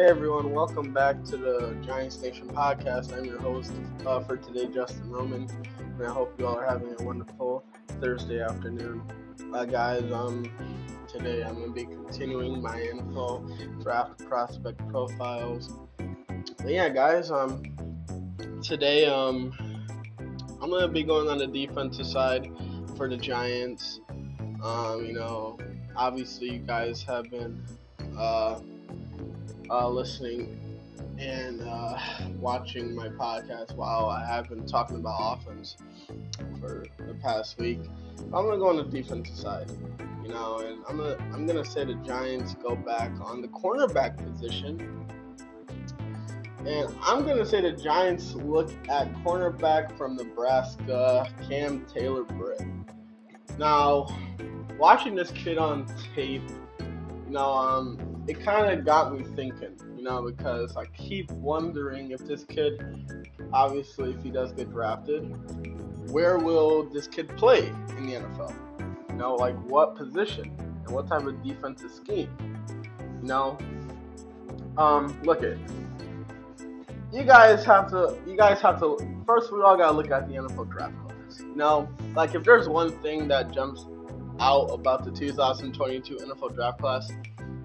[0.00, 3.12] Hey everyone, welcome back to the Giants Nation podcast.
[3.12, 3.70] I'm your host
[4.06, 5.46] uh, for today, Justin Roman,
[5.78, 7.62] and I hope you all are having a wonderful
[8.00, 9.02] Thursday afternoon.
[9.52, 10.50] Uh, guys, um,
[11.06, 13.46] today I'm going to be continuing my info
[13.82, 15.70] draft prospect profiles.
[15.98, 17.62] But yeah, guys, um,
[18.62, 19.52] today um,
[20.62, 22.50] I'm going to be going on the defensive side
[22.96, 24.00] for the Giants.
[24.62, 25.58] Um, you know,
[25.94, 27.62] obviously you guys have been.
[28.16, 28.60] Uh,
[29.70, 30.58] uh, listening
[31.18, 31.98] and uh,
[32.38, 35.76] watching my podcast while I have been talking about offense
[36.58, 37.80] for the past week.
[38.18, 39.70] I'm gonna go on the defensive side,
[40.22, 44.16] you know, and I'm gonna I'm gonna say the Giants go back on the cornerback
[44.16, 45.06] position,
[46.66, 52.62] and I'm gonna say the Giants look at cornerback from Nebraska, Cam Taylor Britt.
[53.58, 54.06] Now,
[54.78, 56.42] watching this kid on tape,
[57.26, 62.10] you know, um, it kind of got me thinking, you know, because I keep wondering
[62.10, 62.80] if this kid,
[63.52, 65.22] obviously, if he does get drafted,
[66.10, 67.68] where will this kid play
[67.98, 68.54] in the NFL?
[69.10, 70.52] You know, like what position
[70.84, 72.30] and what type of defensive scheme?
[73.22, 73.58] You know,
[74.76, 75.56] um, look at
[77.12, 78.16] you guys have to.
[78.26, 78.96] You guys have to.
[79.26, 81.40] First, we all gotta look at the NFL draft class.
[81.40, 83.84] You know, like if there's one thing that jumps
[84.38, 87.10] out about the 2022 NFL draft class,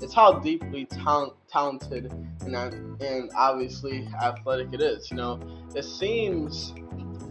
[0.00, 2.12] it's how deeply talent, talented
[2.44, 2.56] and,
[3.02, 5.10] and obviously athletic it is.
[5.10, 5.40] You know,
[5.74, 6.74] it seems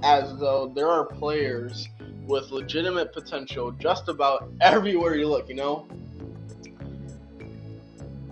[0.03, 1.88] as though there are players
[2.26, 5.50] with legitimate potential just about everywhere you look.
[5.50, 5.88] You know,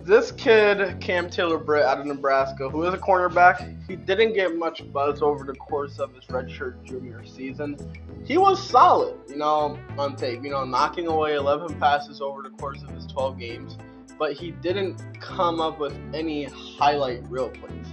[0.04, 4.56] this kid, Cam Taylor Britt out of Nebraska, who is a cornerback, he didn't get
[4.56, 7.76] much buzz over the course of his redshirt junior season.
[8.24, 12.50] He was solid, you know, on tape, you know, knocking away 11 passes over the
[12.50, 13.76] course of his 12 games
[14.20, 17.86] but he didn't come up with any highlight reel plays.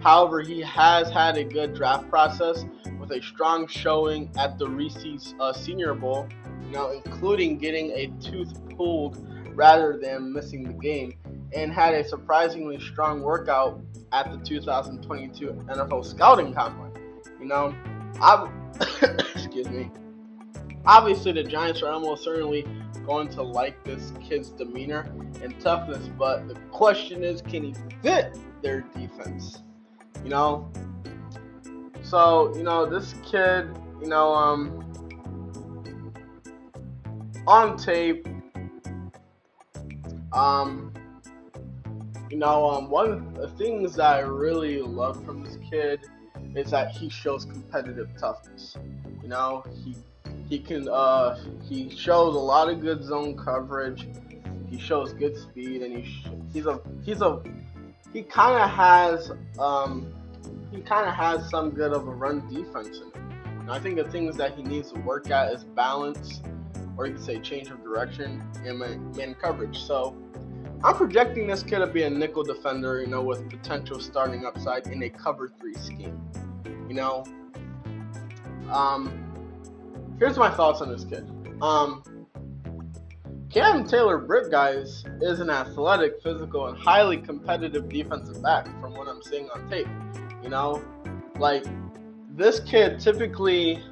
[0.00, 2.64] However, he has had a good draft process
[2.98, 6.26] with a strong showing at the Reese's uh, Senior Bowl,
[6.62, 11.12] you know, including getting a tooth pulled rather than missing the game,
[11.54, 13.78] and had a surprisingly strong workout
[14.12, 16.92] at the 2022 NFL Scouting Combine.
[17.38, 17.74] You know,
[18.22, 18.48] I
[19.34, 19.90] excuse me.
[20.86, 22.64] Obviously, the Giants are almost certainly
[23.06, 25.10] going to like this kid's demeanor
[25.42, 29.62] and toughness, but the question is, can he fit their defense?
[30.24, 30.70] You know?
[32.02, 33.68] So, you know, this kid,
[34.00, 34.82] you know, um,
[37.46, 38.26] on tape,
[40.32, 40.92] um,
[42.30, 46.00] you know, um, one of the things that I really love from this kid
[46.54, 48.76] is that he shows competitive toughness.
[49.22, 49.96] You know, he
[50.48, 54.08] he can uh he shows a lot of good zone coverage.
[54.70, 57.42] He shows good speed, and he he's a he's a
[58.12, 60.12] he kind of has um
[60.72, 63.30] he kind of has some good of a run defense in him.
[63.60, 66.40] And I think the things that he needs to work at is balance,
[66.96, 69.78] or you could say change of direction and man, man coverage.
[69.78, 70.16] So
[70.84, 74.86] I'm projecting this kid to be a nickel defender, you know, with potential starting upside
[74.86, 76.20] in a cover three scheme.
[76.88, 77.24] You know,
[78.70, 79.26] um,
[80.18, 81.28] here's my thoughts on this kid.
[81.62, 82.02] Um,
[83.50, 89.08] Cam Taylor Britt, guys, is an athletic, physical, and highly competitive defensive back from what
[89.08, 89.86] I'm seeing on tape.
[90.42, 90.84] You know,
[91.38, 91.64] like
[92.30, 93.82] this kid typically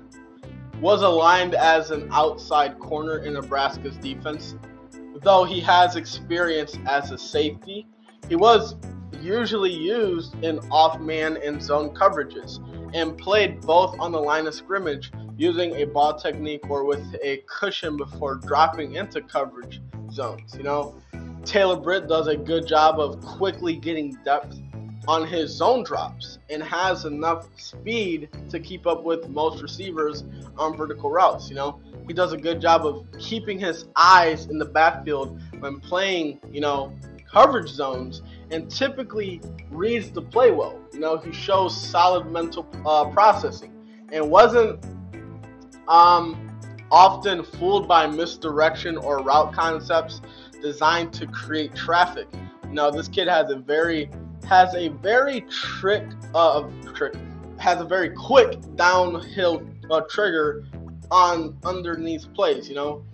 [0.81, 4.55] was aligned as an outside corner in Nebraska's defense.
[5.23, 7.87] Though he has experience as a safety,
[8.29, 8.75] he was
[9.21, 12.59] usually used in off man and zone coverages
[12.93, 17.43] and played both on the line of scrimmage using a ball technique or with a
[17.47, 19.81] cushion before dropping into coverage
[20.13, 20.55] zones.
[20.57, 20.95] You know,
[21.45, 24.59] Taylor Britt does a good job of quickly getting depth
[25.07, 30.25] on his zone drops and has enough speed to keep up with most receivers
[30.57, 31.49] on vertical routes.
[31.49, 35.81] You know, he does a good job of keeping his eyes in the backfield when
[35.81, 36.97] playing, you know,
[37.31, 40.81] coverage zones and typically reads the play well.
[40.93, 43.73] You know, he shows solid mental uh, processing
[44.13, 44.85] and wasn't
[45.89, 46.51] um,
[46.91, 50.21] often fooled by misdirection or route concepts
[50.63, 52.29] designed to create traffic.
[52.71, 54.11] Now, this kid has a very
[54.49, 56.05] has a very trick
[56.35, 57.15] uh, trick
[57.59, 60.67] has a very quick downhill uh, trigger
[61.11, 62.69] on underneath plays.
[62.69, 63.05] You know,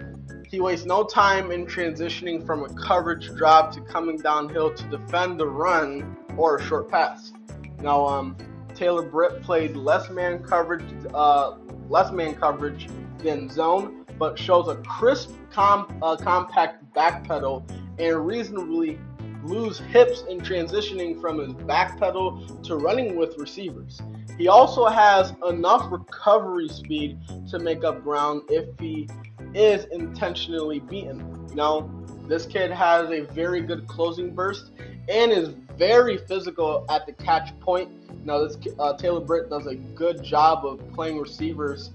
[0.48, 5.38] he wastes no time in transitioning from a coverage drop to coming downhill to defend
[5.38, 7.32] the run or a short pass.
[7.80, 8.36] Now, um,
[8.74, 10.84] Taylor Britt played less man coverage,
[11.14, 11.52] uh,
[11.90, 12.88] less man coverage
[13.18, 17.66] than zone, but shows a crisp, com- uh, compact back pedal
[17.98, 18.98] and reasonably
[19.42, 24.00] lose hips in transitioning from his back pedal to running with receivers.
[24.38, 27.18] He also has enough recovery speed
[27.50, 29.08] to make up ground if he
[29.54, 31.46] is intentionally beaten.
[31.54, 31.90] Now,
[32.26, 34.70] this kid has a very good closing burst
[35.08, 37.90] and is very physical at the catch point.
[38.24, 41.90] Know, this uh, Taylor Britt does a good job of playing receivers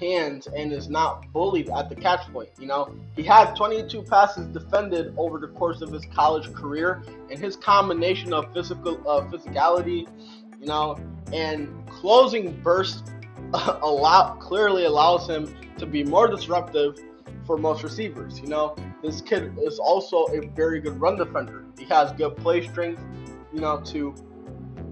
[0.00, 2.48] hands and is not bullied at the catch point.
[2.58, 7.38] You know, he had 22 passes defended over the course of his college career, and
[7.38, 10.06] his combination of physical uh, physicality,
[10.60, 10.98] you know,
[11.32, 13.10] and closing burst
[13.82, 16.98] allow clearly allows him to be more disruptive
[17.46, 18.40] for most receivers.
[18.40, 21.64] You know, this kid is also a very good run defender.
[21.78, 23.02] He has good play strength,
[23.52, 24.14] you know, to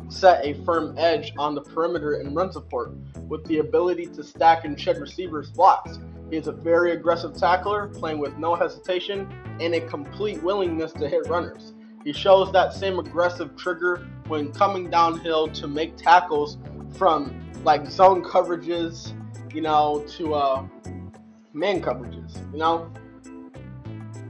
[0.08, 2.92] set a firm edge on the perimeter and run support
[3.28, 5.98] with the ability to stack and shed receivers' blocks.
[6.30, 9.28] He is a very aggressive tackler, playing with no hesitation
[9.60, 11.72] and a complete willingness to hit runners.
[12.04, 16.58] He shows that same aggressive trigger when coming downhill to make tackles
[16.94, 19.12] from like zone coverages,
[19.52, 20.66] you know, to uh,
[21.52, 22.36] man coverages.
[22.52, 22.90] You know,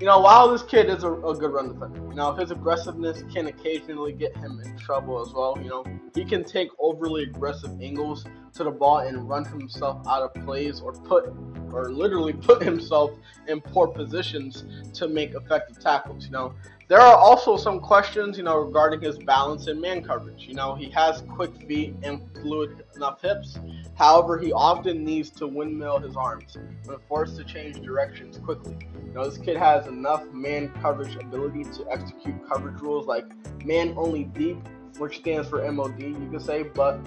[0.00, 3.22] you know, while this kid is a, a, good run defender, you know, his aggressiveness
[3.32, 5.58] can occasionally get him in trouble as well.
[5.62, 5.84] You know,
[6.14, 10.80] he can take overly aggressive angles to the ball and run himself out of plays
[10.80, 11.32] or put
[11.72, 13.10] or literally put himself
[13.48, 14.64] in poor positions
[14.94, 16.26] to make effective tackles.
[16.26, 16.54] You know,
[16.88, 20.46] there are also some questions, you know, regarding his balance and man coverage.
[20.46, 23.58] You know, he has quick feet and fluid enough hips.
[23.94, 28.76] However, he often needs to windmill his arms when forced to change directions quickly.
[29.04, 33.24] You know, this kid has enough man coverage ability to execute coverage rules like
[33.64, 34.58] man only deep,
[34.98, 37.00] which stands for MOD, you can say, but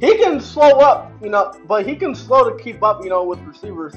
[0.00, 3.24] he can slow up, you know, but he can slow to keep up, you know,
[3.24, 3.94] with receivers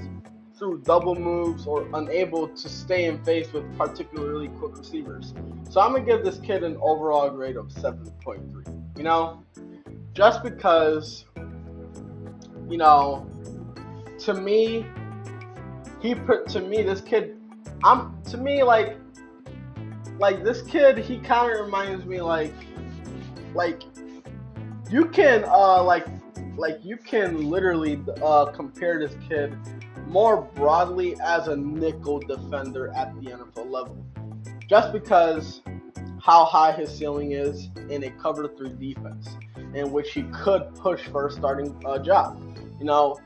[0.58, 5.34] through double moves or unable to stay in phase with particularly quick receivers.
[5.70, 8.98] So I'm gonna give this kid an overall grade of 7.3.
[8.98, 9.44] You know,
[10.14, 11.26] just because,
[12.68, 13.30] you know,
[14.20, 14.86] to me,
[16.02, 17.38] he put to me this kid,
[17.84, 18.98] I'm to me like,
[20.20, 22.54] like this kid, he kind of reminds me like,
[23.54, 23.84] like
[24.90, 26.08] you can uh like
[26.56, 29.56] like you can literally uh compare this kid
[30.06, 33.98] more broadly as a nickel defender at the NFL level.
[34.68, 35.62] Just because
[36.22, 39.30] how high his ceiling is in a cover three defense,
[39.74, 42.42] in which he could push for a starting uh, job.
[42.80, 43.20] You know,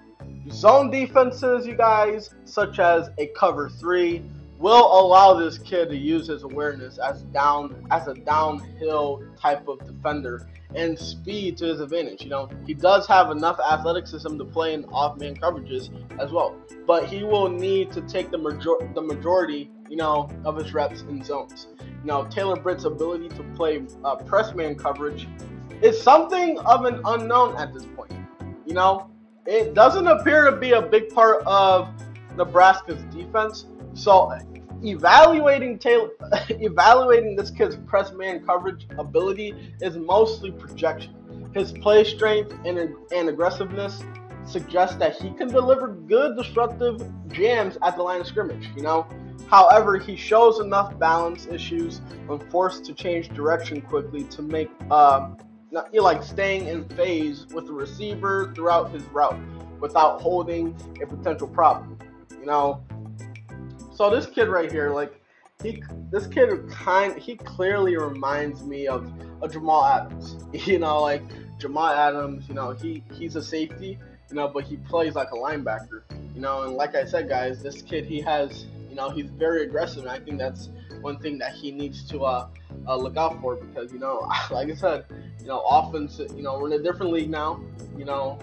[0.51, 4.23] zone defenses, you guys, such as a cover three,
[4.59, 9.79] will allow this kid to use his awareness as down as a downhill type of
[9.85, 12.23] defender and speed to his advantage.
[12.23, 15.89] You know, he does have enough athleticism to play in off-man coverages
[16.19, 16.55] as well,
[16.87, 21.01] but he will need to take the major the majority, you know, of his reps
[21.01, 21.67] in zones.
[22.03, 25.27] Know, Taylor Britt's ability to play uh, press man coverage
[25.83, 28.11] is something of an unknown at this point.
[28.65, 29.11] You know,
[29.45, 31.89] it doesn't appear to be a big part of
[32.37, 33.65] Nebraska's defense.
[33.93, 34.31] So
[34.83, 36.09] evaluating Taylor,
[36.49, 41.15] evaluating this kid's press man coverage ability is mostly projection.
[41.53, 44.03] His play strength and, and aggressiveness
[44.45, 47.01] suggest that he can deliver good disruptive
[47.31, 48.69] jams at the line of scrimmage.
[48.75, 49.07] You know,
[49.49, 55.31] however, he shows enough balance issues when forced to change direction quickly to make uh,
[55.93, 59.39] like staying in phase with the receiver throughout his route
[59.79, 61.97] without holding a potential problem.
[62.39, 62.83] You know,
[63.93, 65.21] so this kid right here, like
[65.61, 70.37] he, this kid kind, he clearly reminds me of a Jamal Adams.
[70.67, 71.23] You know, like
[71.59, 72.47] Jamal Adams.
[72.47, 73.97] You know, he he's a safety.
[74.29, 76.03] You know, but he plays like a linebacker.
[76.33, 79.63] You know, and like I said, guys, this kid he has, you know, he's very
[79.63, 80.69] aggressive, and I think that's
[81.01, 82.47] one thing that he needs to uh,
[82.87, 84.19] uh, look out for because you know,
[84.51, 85.05] like I said,
[85.39, 86.19] you know, offense.
[86.19, 87.61] You know, we're in a different league now.
[87.97, 88.39] You know,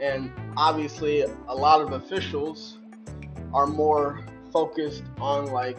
[0.00, 2.78] and obviously a lot of officials
[3.52, 5.78] are more focused on like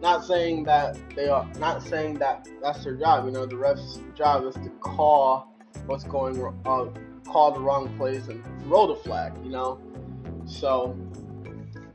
[0.00, 3.24] not saying that they are not saying that that's their job.
[3.24, 5.54] You know, the ref's job is to call
[5.86, 6.86] what's going uh,
[7.24, 9.32] call the wrong plays and throw the flag.
[9.42, 9.80] You know,
[10.46, 10.96] so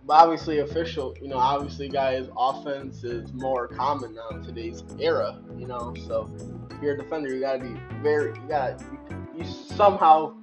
[0.06, 1.16] but obviously official.
[1.22, 5.40] You know, obviously guys, offense is more common now in today's era.
[5.58, 6.30] You know, so
[6.72, 8.30] if you're a defender, you gotta be very.
[8.30, 10.34] You gotta you, you somehow,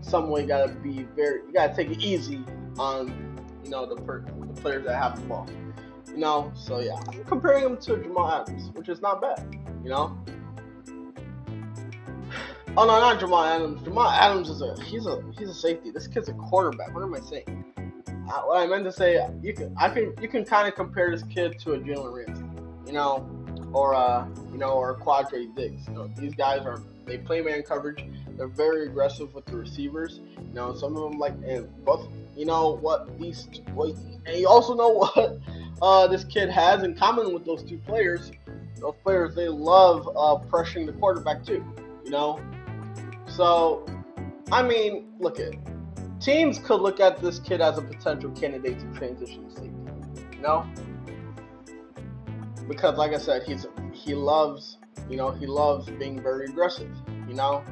[0.00, 1.40] some way gotta be very.
[1.46, 2.44] You gotta take it easy
[2.78, 3.28] on
[3.68, 4.24] you know, the, per-
[4.60, 5.48] players that have the ball.
[6.08, 9.44] You know, so yeah, I'm comparing him to Jamal Adams, which is not bad.
[9.84, 10.18] You know.
[12.76, 13.82] Oh no, not Jamal Adams.
[13.82, 15.90] Jamal Adams is a he's a he's a safety.
[15.90, 16.94] This kid's a quarterback.
[16.94, 17.64] What am I saying?
[18.28, 21.10] Uh, what I meant to say, you can I can you can kind of compare
[21.10, 22.44] this kid to a Jalen Ramsey.
[22.86, 23.28] You know,
[23.72, 25.86] or uh, you know, or Quandre Diggs.
[25.88, 28.04] You know, these guys are they play man coverage.
[28.36, 30.20] They're very aggressive with the receivers.
[30.36, 32.08] You know, some of them like and both.
[32.38, 35.40] You know what these, what, and you also know what
[35.82, 38.30] uh, this kid has in common with those two players.
[38.76, 41.64] Those players they love uh, pressuring the quarterback too.
[42.04, 42.40] You know,
[43.26, 43.84] so
[44.52, 45.54] I mean, look at
[46.20, 49.72] teams could look at this kid as a potential candidate to transition to safety.
[50.36, 50.64] You know,
[52.68, 54.78] because like I said, he's he loves
[55.10, 56.96] you know he loves being very aggressive.
[57.26, 57.64] You know,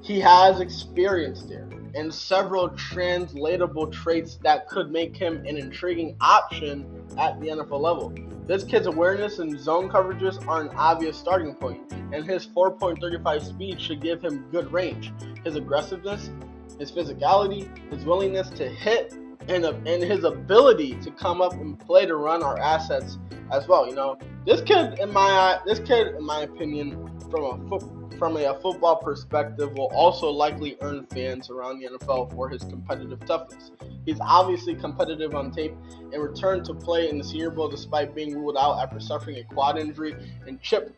[0.00, 6.86] he has experience there and several translatable traits that could make him an intriguing option
[7.18, 8.12] at the NFL level.
[8.46, 13.80] This kid's awareness and zone coverages are an obvious starting point, and his 4.35 speed
[13.80, 15.12] should give him good range.
[15.44, 16.30] His aggressiveness,
[16.78, 19.14] his physicality, his willingness to hit,
[19.48, 23.18] and, and his ability to come up and play to run our assets
[23.52, 23.86] as well.
[23.88, 28.36] You know, this kid, in my this kid, in my opinion, from a foot, from
[28.36, 33.70] a, football perspective, will also likely earn fans around the NFL for his competitive toughness.
[34.04, 35.74] He's obviously competitive on tape
[36.12, 39.44] and returned to play in the Senior Bowl despite being ruled out after suffering a
[39.44, 40.14] quad injury
[40.46, 40.94] and chip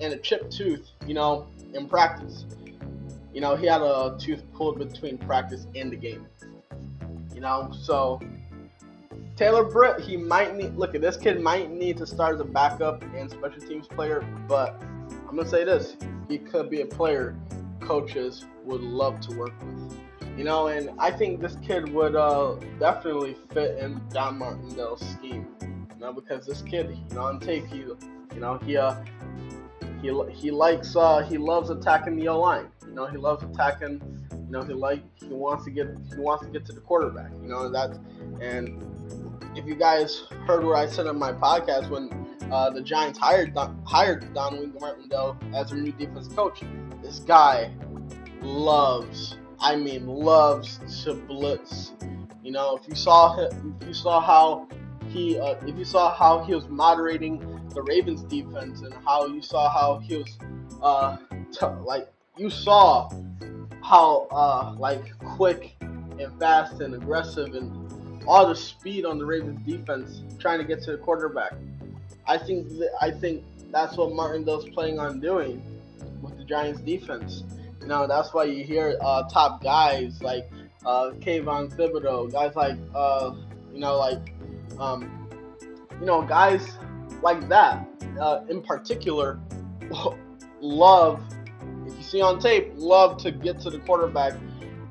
[0.00, 0.88] and a chipped tooth.
[1.06, 2.44] You know, in practice.
[3.32, 6.26] You know, he had a tooth pulled between practice and the game.
[7.34, 8.20] You know, so
[9.36, 12.44] Taylor Britt, he might need look at this kid might need to start as a
[12.44, 14.80] backup and special teams player, but
[15.32, 15.96] I'm gonna say this:
[16.28, 17.34] he could be a player
[17.80, 19.98] coaches would love to work with.
[20.36, 25.46] You know, and I think this kid would uh, definitely fit in Don Martindale's scheme.
[25.62, 27.96] You know, because this kid, you know, on tape, he, you
[28.40, 28.96] know, he uh,
[30.02, 32.66] he he likes uh, he loves attacking the O line.
[32.86, 34.02] You know, he loves attacking.
[34.32, 37.30] You know, he like he wants to get he wants to get to the quarterback.
[37.40, 37.98] You know, that's
[38.42, 38.84] and
[39.56, 42.21] if you guys heard what I said on my podcast when
[42.52, 46.60] uh, the Giants hired Don, hired Don Martindale as their new defense coach,
[47.02, 47.70] this guy
[48.42, 51.92] loves, I mean, loves to blitz.
[52.42, 54.68] You know, if you saw if you saw how
[55.08, 57.38] he, uh, if you saw how he was moderating
[57.74, 60.38] the Ravens defense and how you saw how he was,
[60.82, 61.16] uh,
[61.52, 63.10] t- like you saw
[63.82, 69.66] how uh, like quick and fast and aggressive and all the speed on the Ravens
[69.66, 71.54] defense trying to get to the quarterback.
[72.26, 75.62] I think th- I think that's what Martindale's planning on doing
[76.20, 77.44] with the Giants defense.
[77.80, 80.50] You know, that's why you hear uh, top guys like
[80.84, 83.34] uh, Kayvon Thibodeaux, guys like uh,
[83.72, 84.34] you know like
[84.78, 85.28] um,
[86.00, 86.78] you know guys
[87.22, 87.86] like that
[88.20, 89.40] uh, in particular
[90.60, 91.22] love
[91.86, 94.34] if you see on tape love to get to the quarterback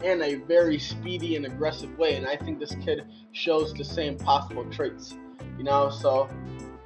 [0.04, 2.16] in a very speedy and aggressive way.
[2.16, 5.16] And I think this kid shows the same possible traits.
[5.58, 6.30] You know, so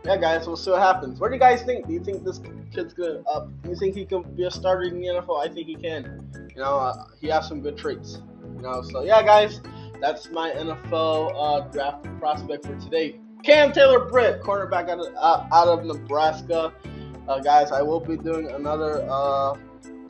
[0.05, 1.19] yeah, guys, we'll see what happens.
[1.19, 1.87] What do you guys think?
[1.87, 2.39] Do you think this
[2.73, 3.49] kid's gonna up?
[3.63, 5.43] do you think he can be a starter in the NFL?
[5.43, 6.29] I think he can.
[6.55, 8.19] You know, uh, he has some good traits.
[8.55, 9.61] You know, so yeah, guys,
[9.99, 13.19] that's my NFL uh, draft prospect for today.
[13.43, 16.73] Cam Taylor Britt, cornerback out of, uh, out of Nebraska.
[17.27, 19.55] Uh, guys, I will be doing another uh,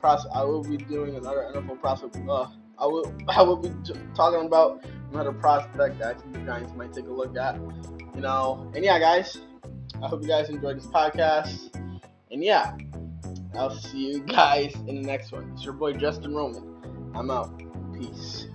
[0.03, 2.47] I will be doing another NFL prospect uh,
[2.77, 3.71] I will I will be
[4.13, 7.55] talking about another prospect that I think might take a look at.
[8.13, 9.39] You know, and yeah, guys,
[10.05, 11.75] I hope you guys enjoyed this podcast.
[12.29, 12.77] And yeah,
[13.55, 15.51] I'll see you guys in the next one.
[15.55, 17.11] It's your boy Justin Roman.
[17.15, 17.59] I'm out.
[17.91, 18.45] Peace.